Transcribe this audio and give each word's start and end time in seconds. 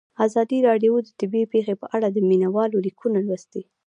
ازادي 0.25 0.57
راډیو 0.67 0.93
د 1.05 1.09
طبیعي 1.19 1.47
پېښې 1.53 1.73
په 1.81 1.85
اړه 1.95 2.07
د 2.11 2.17
مینه 2.29 2.49
والو 2.55 2.77
لیکونه 2.85 3.17
لوستي. 3.27 3.61